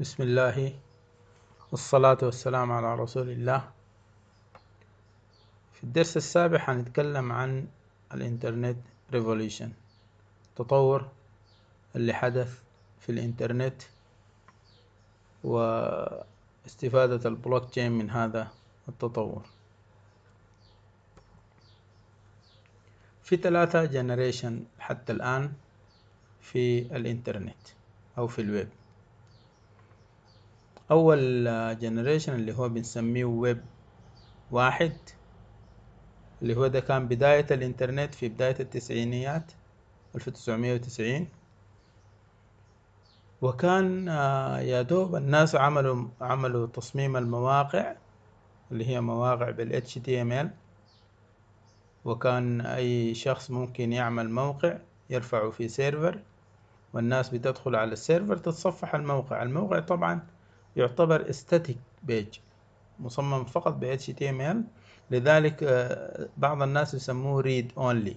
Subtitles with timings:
[0.00, 0.78] بسم الله
[1.72, 3.70] والصلاة والسلام على رسول الله.
[5.72, 7.66] في الدرس السابع حنتكلم عن
[8.14, 8.78] الإنترنت
[9.12, 9.72] revolution
[10.48, 11.08] التطور
[11.96, 12.62] اللي حدث
[13.00, 13.82] في الإنترنت
[15.44, 18.48] واستفادة البلوك تشين من هذا
[18.88, 19.42] التطور.
[23.22, 25.52] في ثلاثة generation حتى الآن
[26.40, 27.62] في الإنترنت
[28.18, 28.77] أو في الويب.
[30.90, 31.44] أول
[31.78, 33.60] generation اللي هو بنسميه ويب
[34.50, 34.92] واحد
[36.42, 39.52] اللي هو ده كان بداية الإنترنت في بداية التسعينيات
[40.14, 41.28] ألف وتسعمية وتسعين.
[43.42, 44.06] وكان
[44.62, 47.94] يا دوب الناس عملوا عملوا تصميم المواقع
[48.72, 50.48] اللي هي مواقع بال HTML
[52.04, 54.78] وكان أي شخص ممكن يعمل موقع
[55.10, 56.22] يرفعه في server
[56.92, 59.42] والناس بتدخل على ال server تتصفح الموقع.
[59.42, 60.26] الموقع طبعا
[60.78, 61.76] يعتبر static
[62.10, 62.38] page
[63.00, 64.56] مصمم فقط ب HTML.
[65.10, 65.64] لذلك
[66.36, 68.16] بعض الناس يسموه read only.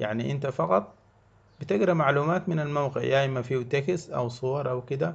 [0.00, 0.94] يعني أنت فقط
[1.60, 5.14] بتقرأ معلومات من الموقع يا إما فيه text أو صور أو كده.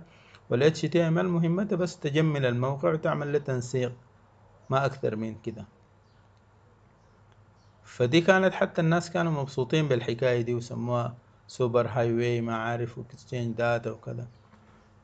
[0.49, 3.91] وال HTML مهمته بس تجمل الموقع وتعمل له تنسيق
[4.69, 5.65] ما أكثر من كده.
[7.83, 11.15] فدي كانت حتى الناس كانوا مبسوطين بالحكاية دي وسموها
[11.47, 14.27] super highway ما عارف و exchange data وكذا.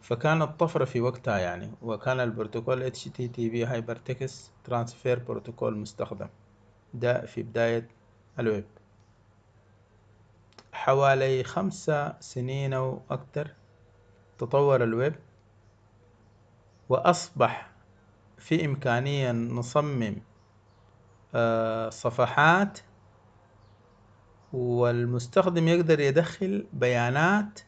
[0.05, 6.27] فكانت طفرة في وقتها يعني وكان ال protocol HTTP Hypertext Transfer Protocol مستخدم.
[6.93, 7.87] ده في بداية
[8.39, 8.65] الويب.
[10.73, 13.51] حوالي خمسة سنين أو أكثر
[14.37, 15.15] تطور الويب
[16.89, 17.71] وأصبح
[18.37, 20.15] في إمكانية نصمم
[21.89, 22.79] صفحات
[24.53, 27.59] والمستخدم يقدر يدخل بيانات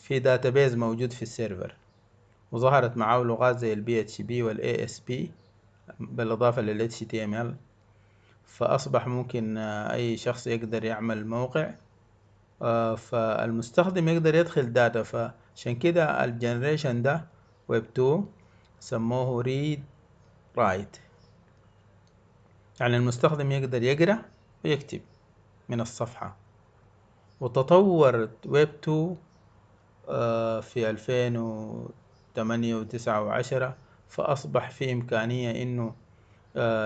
[0.00, 1.74] في database موجود في ال server
[2.52, 3.72] وظهرت معاه لغات زي
[4.22, 5.30] PHP وال ASP
[6.00, 7.56] بالإضافة لل ال
[8.44, 11.74] فأصبح ممكن أي شخص يقدر يعمل موقع
[12.96, 17.24] فالمستخدم يقدر يدخل data فعشان كده ال generation ده
[17.68, 18.26] ويب 2
[18.80, 19.84] سموه read
[20.58, 20.96] write
[22.80, 24.18] يعني المستخدم يقدر يقرأ
[24.64, 25.00] ويكتب
[25.68, 26.36] من الصفحة.
[27.40, 29.16] وتطورت ويب 2
[30.62, 33.76] في ألفين وثمانية وتسعة وعشرة
[34.08, 35.94] فأصبح في إمكانية إنه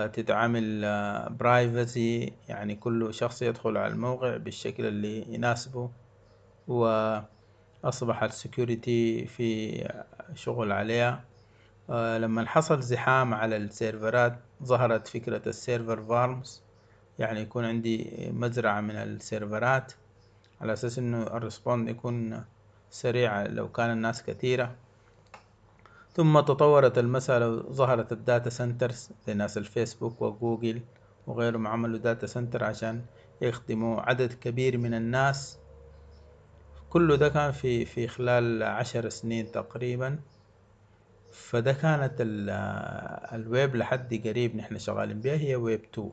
[0.07, 0.81] تتعامل
[1.29, 5.89] privacy يعني كل شخص يدخل على الموقع بالشكل اللي يناسبه.
[6.67, 9.79] وأصبح ال security في
[10.35, 11.23] شغل عليها.
[11.89, 16.61] لما حصل زحام على ال server ات ظهرت فكرة ال server farms.
[17.19, 19.93] يعني يكون عندي مزرعة من ال server ات
[20.61, 22.43] على أساس إنه ال respond يكون
[22.95, 24.75] سريعة لو كان الناس كثيرة.
[26.13, 30.81] ثم تطورت المسألة وظهرت ال data centers زي ناس الفيسبوك وجوجل
[31.27, 33.05] وغيرهم عملوا data center عشان
[33.41, 35.59] يخدموا عدد كبير من الناس.
[36.89, 40.19] كله ده كان في في خلال عشر سنين تقريبا.
[41.31, 42.13] فده كانت
[43.33, 46.11] الويب لحد قريب نحن شغالين بيها هي ويب 2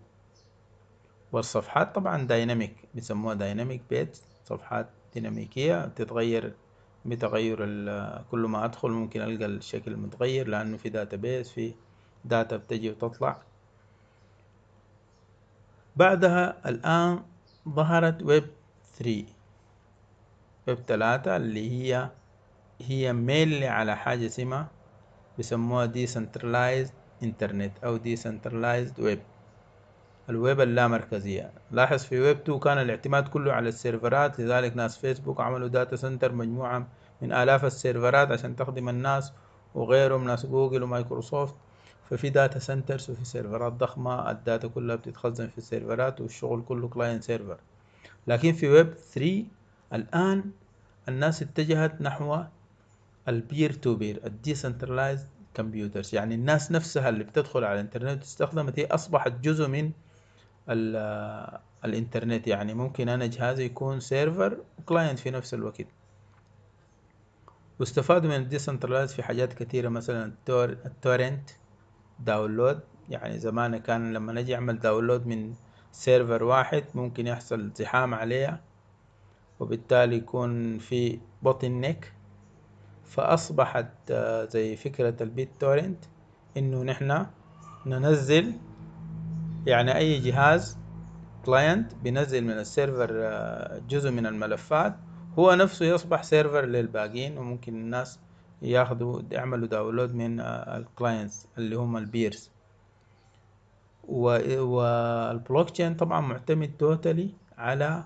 [1.33, 4.09] والصفحات طبعا dynamic بيسموها dynamic page
[4.45, 6.55] صفحات ديناميكية تتغير
[7.07, 7.57] بتغير
[8.31, 11.75] كل ما أدخل ممكن ألقى الشكل متغير لأنه في database في
[12.25, 13.43] data بتجي وتطلع.
[15.97, 17.23] بعدها الآن
[17.69, 18.47] ظهرت ويب
[18.99, 19.25] 3
[20.69, 22.11] ويب 3 اللي هي
[22.81, 24.69] هي ميل على حاجة اسمها
[25.37, 26.91] بيسموها decentralized
[27.23, 29.23] internet أو decentralized web
[30.31, 31.51] ال web اللامركزية.
[31.71, 35.69] لاحظ في ويب 2 كان الاعتماد كله على ال server ات لذلك ناس فيسبوك عملوا
[35.69, 36.87] data center مجموعة
[37.23, 39.33] من آلاف ال server ات عشان تخدم الناس
[39.75, 41.55] وغيرهم ناس جوجل ومايكروسوفت.
[42.11, 46.21] ففي data centers وفي server ات ضخمة ال data كلها بتتخزن في ال server ات
[46.21, 47.57] والشغل كله client server
[48.27, 49.45] لكن في ويب 3
[49.93, 50.45] الآن
[51.09, 52.43] الناس اتجهت نحو
[53.29, 58.79] ال peer to peer ال decentralized computers يعني الناس نفسها اللي بتدخل على الإنترنت وتستخدمت
[58.79, 59.91] هي أصبحت جزء من
[60.69, 62.75] الإنترنت يعني.
[62.75, 65.87] ممكن أنا جهازي يكون server و client في نفس الوقت.
[67.81, 71.51] واستفادوا من ال decentralize في حاجات كثيرة مثلا التور ال torrent
[72.21, 72.81] download.
[73.09, 75.55] يعني زمان كان لما نجي أعمل download من
[75.93, 78.61] server واحد ممكن يحصل زحام عليها
[79.61, 82.13] وبالتالي يكون في bottleneck
[83.05, 84.13] فأصبحت
[84.49, 86.05] زي فكرة ال BitTorrent
[86.57, 87.31] إنه نحنا
[87.87, 88.53] ننزل
[89.67, 90.79] يعني أي جهاز
[91.47, 93.11] client بينزل من ال server
[93.89, 94.97] جزء من الملفات
[95.39, 98.19] هو نفسه يصبح server للباقين وممكن الناس
[98.63, 102.51] ياخدوا يعملوا download من ال clients اللي هم ال peers.
[104.09, 108.05] والبلوك تشين طبعا معتمد totally على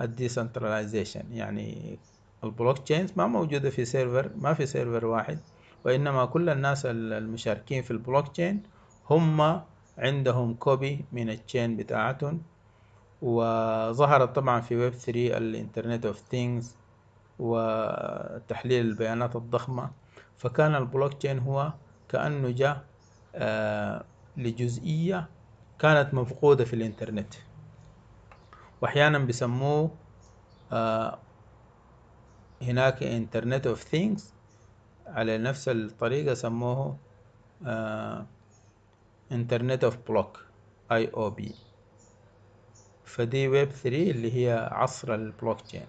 [0.00, 1.32] ال decentralization.
[1.32, 1.98] يعني
[2.44, 5.38] ال blockchains ما موجودة في server ما في server واحد
[5.84, 8.62] وإنما كل الناس المشاركين في البلوك تشين
[9.10, 9.62] هم
[9.98, 12.42] عندهم copy من ال chain بتاعتهم
[13.22, 16.76] وظهرت طبعا في ويب 3 ال internet of things
[17.38, 19.90] وتحليل البيانات الضخمة.
[20.38, 21.72] فكان البلوك تشين هو
[22.08, 22.84] كأنه جاء
[23.34, 24.04] آه
[24.36, 25.28] لجزئية
[25.78, 27.34] كانت مفقودة في الإنترنت.
[28.82, 29.90] وأحيانا بيسموه
[30.72, 31.18] آه
[32.62, 34.34] هناك internet of things
[35.06, 36.96] على نفس الطريقة سموه
[39.32, 40.38] internet of block
[40.92, 41.58] IOB
[43.04, 45.86] فدي ويب 3 اللي هي عصر البلوك تشين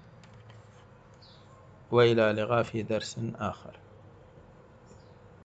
[1.92, 3.89] وإلى لقاء في درس آخر.